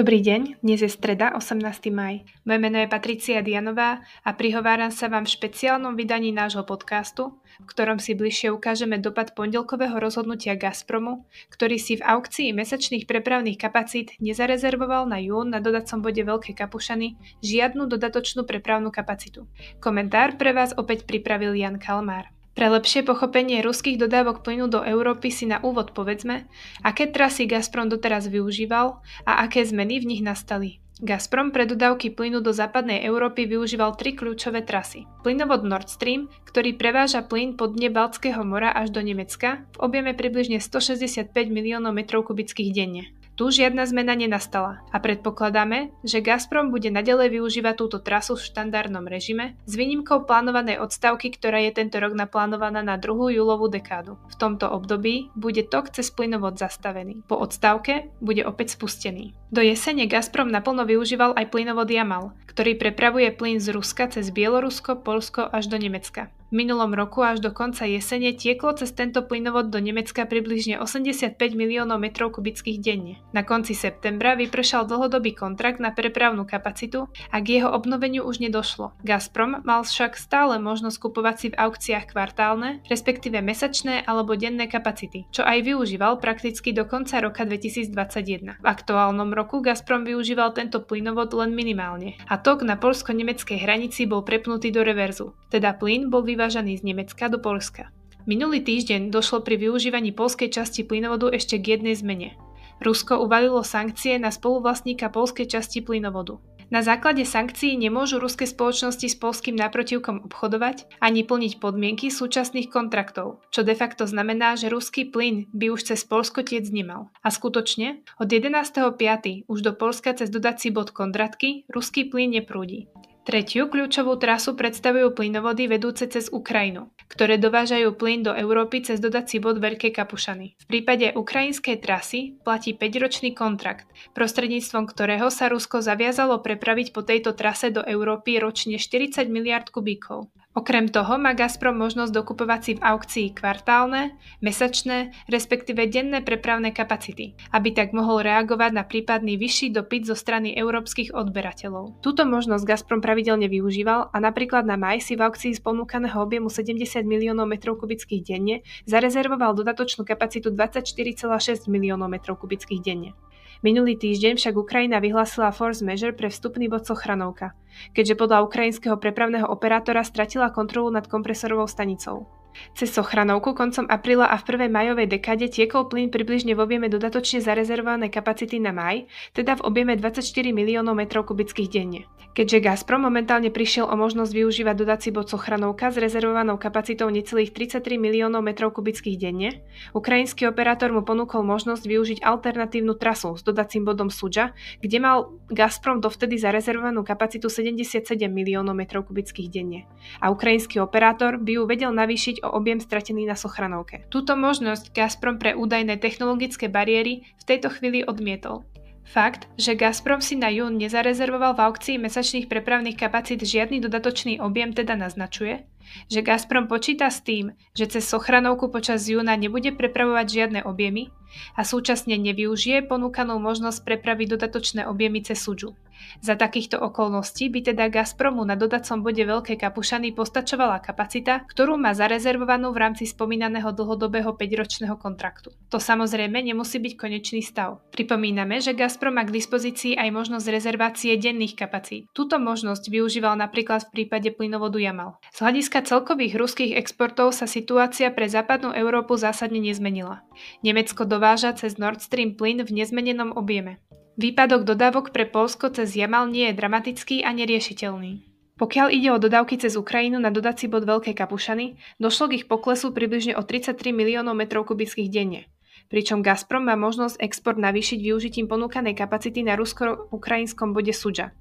Dobrý 0.00 0.24
deň, 0.24 0.64
dnes 0.64 0.80
je 0.80 0.88
streda, 0.88 1.36
18. 1.36 1.60
maj. 1.92 2.24
Moje 2.48 2.56
meno 2.56 2.80
je 2.80 2.88
Patricia 2.88 3.44
Dianová 3.44 4.00
a 4.24 4.32
prihováram 4.32 4.88
sa 4.88 5.12
vám 5.12 5.28
v 5.28 5.36
špeciálnom 5.36 5.92
vydaní 5.92 6.32
nášho 6.32 6.64
podcastu, 6.64 7.36
v 7.60 7.68
ktorom 7.68 8.00
si 8.00 8.16
bližšie 8.16 8.48
ukážeme 8.48 8.96
dopad 8.96 9.36
pondelkového 9.36 10.00
rozhodnutia 10.00 10.56
Gazpromu, 10.56 11.28
ktorý 11.52 11.76
si 11.76 12.00
v 12.00 12.06
aukcii 12.16 12.48
mesačných 12.56 13.04
prepravných 13.04 13.60
kapacít 13.60 14.16
nezarezervoval 14.24 15.04
na 15.04 15.20
jún 15.20 15.52
na 15.52 15.60
dodacom 15.60 16.00
bode 16.00 16.24
Veľké 16.24 16.56
Kapušany 16.56 17.20
žiadnu 17.44 17.84
dodatočnú 17.84 18.48
prepravnú 18.48 18.88
kapacitu. 18.88 19.52
Komentár 19.84 20.40
pre 20.40 20.56
vás 20.56 20.72
opäť 20.80 21.04
pripravil 21.04 21.52
Jan 21.60 21.76
Kalmár. 21.76 22.39
Pre 22.50 22.66
lepšie 22.66 23.06
pochopenie 23.06 23.62
ruských 23.62 23.96
dodávok 23.96 24.42
plynu 24.42 24.66
do 24.66 24.82
Európy 24.82 25.30
si 25.30 25.46
na 25.46 25.62
úvod 25.62 25.94
povedzme, 25.94 26.50
aké 26.82 27.06
trasy 27.06 27.46
Gazprom 27.46 27.86
doteraz 27.86 28.26
využíval 28.26 29.00
a 29.22 29.32
aké 29.46 29.62
zmeny 29.62 30.02
v 30.02 30.08
nich 30.16 30.22
nastali. 30.22 30.82
Gazprom 31.00 31.48
pre 31.48 31.64
dodávky 31.64 32.12
plynu 32.12 32.44
do 32.44 32.52
západnej 32.52 33.00
Európy 33.08 33.48
využíval 33.48 33.96
tri 33.96 34.12
kľúčové 34.12 34.68
trasy. 34.68 35.08
Plynovod 35.24 35.64
Nord 35.64 35.88
Stream, 35.88 36.28
ktorý 36.44 36.76
preváža 36.76 37.24
plyn 37.24 37.56
pod 37.56 37.72
dne 37.72 37.88
Baltského 37.88 38.44
mora 38.44 38.68
až 38.68 38.92
do 38.92 39.00
Nemecka 39.00 39.64
v 39.72 39.76
objeme 39.80 40.12
približne 40.12 40.60
165 40.60 41.32
miliónov 41.48 41.96
metrov 41.96 42.28
kubických 42.28 42.76
denne. 42.76 43.08
Tu 43.40 43.48
žiadna 43.48 43.88
zmena 43.88 44.12
nenastala 44.12 44.84
a 44.92 45.00
predpokladáme, 45.00 45.96
že 46.04 46.20
Gazprom 46.20 46.68
bude 46.68 46.92
nadalej 46.92 47.40
využívať 47.40 47.72
túto 47.72 47.96
trasu 47.96 48.36
v 48.36 48.44
štandardnom 48.44 49.08
režime 49.08 49.56
s 49.64 49.80
výnimkou 49.80 50.28
plánovanej 50.28 50.76
odstavky, 50.76 51.32
ktorá 51.32 51.56
je 51.64 51.72
tento 51.72 51.96
rok 52.04 52.12
naplánovaná 52.12 52.84
na 52.84 53.00
2. 53.00 53.40
júlovú 53.40 53.72
dekádu. 53.72 54.20
V 54.28 54.36
tomto 54.36 54.68
období 54.68 55.32
bude 55.32 55.64
tok 55.64 55.88
cez 55.88 56.12
plynovod 56.12 56.60
zastavený. 56.60 57.24
Po 57.24 57.40
odstavke 57.40 58.12
bude 58.20 58.44
opäť 58.44 58.76
spustený. 58.76 59.39
Do 59.50 59.58
jesene 59.58 60.06
Gazprom 60.06 60.46
naplno 60.46 60.86
využíval 60.86 61.34
aj 61.34 61.50
plynovod 61.50 61.90
Jamal, 61.90 62.30
ktorý 62.46 62.78
prepravuje 62.78 63.34
plyn 63.34 63.58
z 63.58 63.74
Ruska 63.74 64.06
cez 64.06 64.30
Bielorusko, 64.30 65.02
Polsko 65.02 65.42
až 65.42 65.66
do 65.66 65.74
Nemecka. 65.74 66.30
V 66.50 66.58
minulom 66.58 66.90
roku 66.98 67.22
až 67.22 67.38
do 67.38 67.54
konca 67.54 67.86
jesene 67.86 68.34
tieklo 68.34 68.74
cez 68.74 68.90
tento 68.90 69.22
plynovod 69.22 69.70
do 69.70 69.78
Nemecka 69.78 70.26
približne 70.26 70.82
85 70.82 71.38
miliónov 71.54 72.02
metrov 72.02 72.34
kubických 72.34 72.82
denne. 72.82 73.22
Na 73.30 73.46
konci 73.46 73.70
septembra 73.70 74.34
vypršal 74.34 74.90
dlhodobý 74.90 75.38
kontrakt 75.38 75.78
na 75.78 75.94
prepravnú 75.94 76.42
kapacitu 76.42 77.06
a 77.30 77.38
k 77.38 77.62
jeho 77.62 77.70
obnoveniu 77.70 78.26
už 78.26 78.42
nedošlo. 78.42 78.98
Gazprom 79.06 79.62
mal 79.62 79.86
však 79.86 80.18
stále 80.18 80.58
možnosť 80.58 80.98
kupovať 80.98 81.36
si 81.38 81.46
v 81.54 81.58
aukciách 81.62 82.10
kvartálne, 82.10 82.82
respektíve 82.90 83.38
mesačné 83.38 84.02
alebo 84.02 84.34
denné 84.34 84.66
kapacity, 84.66 85.30
čo 85.30 85.46
aj 85.46 85.62
využíval 85.62 86.18
prakticky 86.18 86.74
do 86.74 86.82
konca 86.82 87.22
roka 87.22 87.46
2021. 87.46 88.58
V 88.58 88.66
aktuálnom 88.66 89.30
roku 89.40 89.64
Gazprom 89.64 90.04
využíval 90.04 90.52
tento 90.52 90.84
plynovod 90.84 91.32
len 91.32 91.56
minimálne 91.56 92.20
a 92.28 92.36
tok 92.36 92.60
na 92.60 92.76
polsko-nemeckej 92.76 93.64
hranici 93.64 94.04
bol 94.04 94.20
prepnutý 94.20 94.68
do 94.68 94.84
reverzu, 94.84 95.32
teda 95.48 95.80
plyn 95.80 96.12
bol 96.12 96.20
vyvážaný 96.20 96.76
z 96.76 96.92
Nemecka 96.92 97.32
do 97.32 97.40
Polska. 97.40 97.88
Minulý 98.28 98.60
týždeň 98.60 99.08
došlo 99.08 99.40
pri 99.40 99.56
využívaní 99.56 100.12
polskej 100.12 100.52
časti 100.52 100.84
plynovodu 100.84 101.32
ešte 101.32 101.56
k 101.56 101.80
jednej 101.80 101.96
zmene. 101.96 102.36
Rusko 102.84 103.24
uvalilo 103.24 103.64
sankcie 103.64 104.20
na 104.20 104.28
spoluvlastníka 104.28 105.08
polskej 105.08 105.48
časti 105.48 105.80
plynovodu. 105.80 106.36
Na 106.70 106.86
základe 106.86 107.26
sankcií 107.26 107.74
nemôžu 107.74 108.22
ruské 108.22 108.46
spoločnosti 108.46 109.02
s 109.02 109.18
polským 109.18 109.58
naprotivkom 109.58 110.22
obchodovať 110.30 110.86
ani 111.02 111.26
plniť 111.26 111.58
podmienky 111.58 112.14
súčasných 112.14 112.70
kontraktov, 112.70 113.42
čo 113.50 113.66
de 113.66 113.74
facto 113.74 114.06
znamená, 114.06 114.54
že 114.54 114.70
ruský 114.70 115.10
plyn 115.10 115.50
by 115.50 115.74
už 115.74 115.90
cez 115.90 116.06
Polsko 116.06 116.46
tiec 116.46 116.70
nemal. 116.70 117.10
A 117.26 117.34
skutočne, 117.34 118.06
od 118.22 118.30
11.5. 118.30 119.50
už 119.50 119.58
do 119.66 119.74
Polska 119.74 120.14
cez 120.14 120.30
dodací 120.30 120.70
bod 120.70 120.94
kontratky 120.94 121.66
ruský 121.66 122.06
plyn 122.06 122.38
neprúdi. 122.38 122.86
Tretiu 123.20 123.68
kľúčovú 123.68 124.16
trasu 124.16 124.56
predstavujú 124.56 125.12
plynovody 125.12 125.68
vedúce 125.68 126.08
cez 126.08 126.32
Ukrajinu, 126.32 126.88
ktoré 127.04 127.36
dovážajú 127.36 127.92
plyn 127.92 128.24
do 128.24 128.32
Európy 128.32 128.80
cez 128.80 128.96
dodací 128.96 129.36
bod 129.36 129.60
Veľké 129.60 129.92
Kapušany. 129.92 130.56
V 130.56 130.64
prípade 130.64 131.12
ukrajinskej 131.12 131.84
trasy 131.84 132.40
platí 132.40 132.72
5-ročný 132.72 133.36
kontrakt, 133.36 133.84
prostredníctvom 134.16 134.88
ktorého 134.88 135.28
sa 135.28 135.52
Rusko 135.52 135.84
zaviazalo 135.84 136.40
prepraviť 136.40 136.96
po 136.96 137.04
tejto 137.04 137.36
trase 137.36 137.68
do 137.68 137.84
Európy 137.84 138.40
ročne 138.40 138.80
40 138.80 139.28
miliard 139.28 139.68
kubíkov. 139.68 140.32
Okrem 140.50 140.90
toho 140.90 141.14
má 141.14 141.30
Gazprom 141.30 141.78
možnosť 141.78 142.10
dokupovať 142.10 142.60
si 142.66 142.72
v 142.74 142.82
aukcii 142.82 143.38
kvartálne, 143.38 144.18
mesačné, 144.42 145.14
respektíve 145.30 145.86
denné 145.86 146.26
prepravné 146.26 146.74
kapacity, 146.74 147.38
aby 147.54 147.70
tak 147.70 147.94
mohol 147.94 148.26
reagovať 148.26 148.74
na 148.74 148.82
prípadný 148.82 149.38
vyšší 149.38 149.70
dopyt 149.70 150.10
zo 150.10 150.18
strany 150.18 150.50
európskych 150.58 151.14
odberateľov. 151.14 152.02
Túto 152.02 152.26
možnosť 152.26 152.66
Gazprom 152.66 152.98
pravidelne 152.98 153.46
využíval 153.46 154.10
a 154.10 154.16
napríklad 154.18 154.66
na 154.66 154.74
maj 154.74 154.98
si 154.98 155.14
v 155.14 155.22
aukcii 155.30 155.54
z 155.54 155.62
ponúkaného 155.62 156.18
objemu 156.18 156.50
70 156.50 156.82
miliónov 157.06 157.46
metrov 157.46 157.78
kubických 157.78 158.26
denne 158.26 158.66
zarezervoval 158.90 159.54
dodatočnú 159.54 160.02
kapacitu 160.02 160.50
24,6 160.50 161.70
miliónov 161.70 162.10
metrov 162.10 162.42
kubických 162.42 162.82
denne. 162.82 163.14
Minulý 163.60 164.00
týždeň 164.00 164.40
však 164.40 164.56
Ukrajina 164.56 165.04
vyhlásila 165.04 165.52
force 165.52 165.84
measure 165.84 166.16
pre 166.16 166.32
vstupný 166.32 166.72
bod 166.72 166.88
Sochranovka, 166.88 167.52
keďže 167.92 168.16
podľa 168.16 168.48
ukrajinského 168.48 168.96
prepravného 168.96 169.44
operátora 169.44 170.00
stratila 170.00 170.48
kontrolu 170.48 170.88
nad 170.88 171.04
kompresorovou 171.04 171.68
stanicou. 171.68 172.24
Cez 172.74 172.90
Sochranovku 172.90 173.54
koncom 173.54 173.86
apríla 173.86 174.30
a 174.30 174.36
v 174.38 174.46
prvej 174.46 174.70
majovej 174.70 175.06
dekade 175.06 175.46
tiekol 175.50 175.86
plyn 175.86 176.08
približne 176.08 176.54
v 176.54 176.62
objeme 176.62 176.86
dodatočne 176.90 177.42
zarezervované 177.42 178.08
kapacity 178.08 178.58
na 178.58 178.70
maj, 178.70 179.06
teda 179.32 179.58
v 179.58 179.64
objeme 179.66 179.92
24 179.94 180.22
miliónov 180.50 180.94
metrov 180.94 181.28
kubických 181.28 181.70
denne. 181.70 182.06
Keďže 182.30 182.62
Gazprom 182.62 183.02
momentálne 183.02 183.50
prišiel 183.50 183.90
o 183.90 183.98
možnosť 183.98 184.30
využívať 184.30 184.74
dodací 184.78 185.10
bod 185.10 185.26
Sochranovka 185.26 185.90
s 185.90 185.98
rezervovanou 185.98 186.62
kapacitou 186.62 187.10
necelých 187.10 187.50
33 187.50 187.98
miliónov 187.98 188.46
metrov 188.46 188.70
kubických 188.70 189.18
denne, 189.18 189.66
ukrajinský 189.98 190.46
operátor 190.46 190.94
mu 190.94 191.02
ponúkol 191.02 191.42
možnosť 191.42 191.82
využiť 191.90 192.18
alternatívnu 192.22 192.94
trasu 192.94 193.34
s 193.34 193.42
dodacím 193.42 193.82
bodom 193.82 194.14
Sudža, 194.14 194.54
kde 194.78 195.02
mal 195.02 195.34
Gazprom 195.50 195.98
dovtedy 195.98 196.38
zarezervovanú 196.38 197.02
kapacitu 197.02 197.50
77 197.50 198.06
miliónov 198.30 198.78
metrov 198.78 199.10
kubických 199.10 199.50
denne. 199.50 199.90
A 200.22 200.30
ukrajinský 200.30 200.78
operátor 200.78 201.34
by 201.34 201.58
ju 201.58 201.62
vedel 201.66 201.90
navýšiť 201.90 202.39
o 202.42 202.50
objem 202.50 202.80
stratený 202.80 203.24
na 203.28 203.36
Sochranovke. 203.38 204.08
Túto 204.08 204.34
možnosť 204.34 204.90
Gazprom 204.90 205.38
pre 205.38 205.52
údajné 205.54 206.00
technologické 206.02 206.66
bariéry 206.66 207.28
v 207.38 207.42
tejto 207.46 207.70
chvíli 207.70 208.02
odmietol. 208.02 208.64
Fakt, 209.10 209.50
že 209.58 209.74
Gazprom 209.74 210.22
si 210.22 210.38
na 210.38 210.54
jún 210.54 210.78
nezarezervoval 210.78 211.58
v 211.58 211.62
aukcii 211.66 211.96
mesačných 211.98 212.46
prepravných 212.46 212.94
kapacít 212.94 213.42
žiadny 213.42 213.82
dodatočný 213.82 214.38
objem 214.38 214.70
teda 214.70 214.94
naznačuje, 214.94 215.66
že 216.06 216.22
Gazprom 216.22 216.70
počíta 216.70 217.10
s 217.10 217.18
tým, 217.18 217.50
že 217.74 217.90
cez 217.90 218.06
Sochranovku 218.06 218.70
počas 218.70 219.10
júna 219.10 219.34
nebude 219.34 219.74
prepravovať 219.74 220.26
žiadne 220.30 220.60
objemy 220.62 221.10
a 221.58 221.66
súčasne 221.66 222.14
nevyužije 222.22 222.86
ponúkanú 222.86 223.42
možnosť 223.42 223.82
prepraviť 223.82 224.38
dodatočné 224.38 224.86
objemy 224.86 225.26
cez 225.26 225.42
Sudžu. 225.42 225.74
Za 226.20 226.36
takýchto 226.36 226.76
okolností 226.80 227.48
by 227.48 227.72
teda 227.72 227.88
Gazpromu 227.88 228.44
na 228.44 228.58
dodacom 228.58 229.00
bode 229.00 229.22
Veľkej 229.24 229.56
Kapušany 229.56 230.12
postačovala 230.12 230.82
kapacita, 230.84 231.46
ktorú 231.48 231.80
má 231.80 231.96
zarezervovanú 231.96 232.74
v 232.74 232.80
rámci 232.82 233.04
spomínaného 233.08 233.72
dlhodobého 233.72 234.36
5-ročného 234.36 234.96
kontraktu. 235.00 235.54
To 235.70 235.78
samozrejme 235.78 236.40
nemusí 236.42 236.82
byť 236.82 236.94
konečný 236.98 237.40
stav. 237.40 237.80
Pripomíname, 237.94 238.58
že 238.58 238.76
Gazprom 238.76 239.16
má 239.16 239.24
k 239.24 239.34
dispozícii 239.34 239.96
aj 239.96 240.10
možnosť 240.12 240.46
rezervácie 240.50 241.16
denných 241.16 241.56
kapacít. 241.56 242.06
Túto 242.12 242.36
možnosť 242.42 242.90
využíval 242.90 243.38
napríklad 243.38 243.88
v 243.88 244.02
prípade 244.02 244.28
plynovodu 244.34 244.76
Jamal. 244.80 245.16
Z 245.32 245.44
hľadiska 245.44 245.86
celkových 245.86 246.36
ruských 246.36 246.76
exportov 246.76 247.32
sa 247.32 247.48
situácia 247.48 248.10
pre 248.10 248.26
západnú 248.26 248.74
Európu 248.74 249.16
zásadne 249.16 249.60
nezmenila. 249.62 250.24
Nemecko 250.64 251.04
dováža 251.04 251.56
cez 251.56 251.76
Nord 251.76 252.00
Stream 252.00 252.34
plyn 252.34 252.64
v 252.64 252.70
nezmenenom 252.70 253.36
objeme. 253.36 253.82
Výpadok 254.20 254.68
dodávok 254.68 255.16
pre 255.16 255.24
Polsko 255.24 255.72
cez 255.72 255.96
Jamal 255.96 256.28
nie 256.28 256.52
je 256.52 256.58
dramatický 256.60 257.24
a 257.24 257.32
neriešiteľný. 257.32 258.20
Pokiaľ 258.60 258.92
ide 258.92 259.08
o 259.16 259.16
dodávky 259.16 259.56
cez 259.56 259.80
Ukrajinu 259.80 260.20
na 260.20 260.28
dodací 260.28 260.68
bod 260.68 260.84
Veľkej 260.84 261.16
Kapušany, 261.16 261.80
došlo 261.96 262.28
k 262.28 262.36
ich 262.36 262.44
poklesu 262.44 262.92
približne 262.92 263.32
o 263.32 263.40
33 263.40 263.80
miliónov 263.96 264.36
metrov 264.36 264.68
kubických 264.68 265.08
denne, 265.08 265.48
pričom 265.88 266.20
Gazprom 266.20 266.68
má 266.68 266.76
možnosť 266.76 267.16
export 267.16 267.56
navýšiť 267.56 267.96
využitím 267.96 268.44
ponúkanej 268.44 268.92
kapacity 268.92 269.40
na 269.40 269.56
rusko-ukrajinskom 269.56 270.76
bode 270.76 270.92
Sudža. 270.92 271.32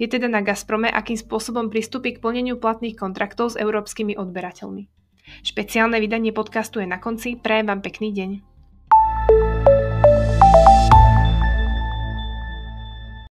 Je 0.00 0.08
teda 0.08 0.24
na 0.24 0.40
Gazprome, 0.40 0.88
akým 0.88 1.20
spôsobom 1.20 1.68
pristúpi 1.68 2.16
k 2.16 2.24
plneniu 2.24 2.56
platných 2.56 2.96
kontraktov 2.96 3.52
s 3.52 3.60
európskymi 3.60 4.16
odberateľmi. 4.16 4.88
Špeciálne 5.44 6.00
vydanie 6.00 6.32
podcastu 6.32 6.80
je 6.80 6.88
na 6.88 6.96
konci, 6.96 7.36
prajem 7.36 7.68
vám 7.68 7.84
pekný 7.84 8.08
deň. 8.16 8.55